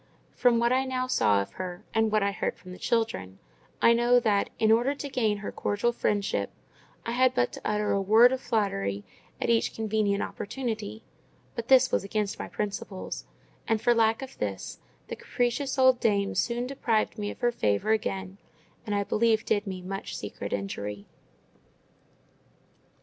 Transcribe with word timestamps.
From 0.33 0.57
what 0.57 0.73
I 0.73 0.83
now 0.83 1.05
saw 1.05 1.43
of 1.43 1.51
her, 1.61 1.83
and 1.93 2.11
what 2.11 2.23
I 2.23 2.31
heard 2.31 2.57
from 2.57 2.71
the 2.71 2.79
children, 2.79 3.37
I 3.83 3.93
know 3.93 4.19
that, 4.19 4.49
in 4.57 4.71
order 4.71 4.95
to 4.95 5.09
gain 5.09 5.37
her 5.45 5.51
cordial 5.51 5.91
friendship, 5.91 6.49
I 7.05 7.11
had 7.11 7.35
but 7.35 7.51
to 7.53 7.61
utter 7.63 7.91
a 7.91 8.01
word 8.01 8.31
of 8.31 8.41
flattery 8.41 9.03
at 9.39 9.51
each 9.51 9.75
convenient 9.75 10.23
opportunity: 10.23 11.03
but 11.53 11.67
this 11.67 11.91
was 11.91 12.03
against 12.03 12.39
my 12.39 12.47
principles; 12.47 13.25
and 13.67 13.79
for 13.79 13.93
lack 13.93 14.23
of 14.23 14.39
this, 14.39 14.79
the 15.07 15.15
capricious 15.15 15.77
old 15.77 15.99
dame 15.99 16.33
soon 16.33 16.65
deprived 16.65 17.19
me 17.19 17.29
of 17.29 17.41
her 17.41 17.51
favour 17.51 17.91
again, 17.91 18.39
and 18.87 18.95
I 18.95 19.03
believe 19.03 19.45
did 19.45 19.67
me 19.67 19.83
much 19.83 20.17
secret 20.17 20.51
injury. 20.51 21.05